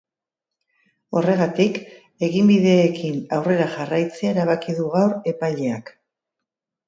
[1.19, 1.75] Horregatik,
[2.27, 5.93] eginbideekin aurrera jarraitzea erabaki du gaur epaileak.